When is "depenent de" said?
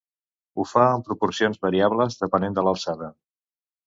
2.21-2.65